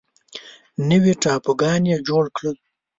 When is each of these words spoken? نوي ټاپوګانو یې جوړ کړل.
نوي 0.89 1.13
ټاپوګانو 1.21 1.87
یې 1.91 1.97
جوړ 2.07 2.25
کړل. 2.35 2.55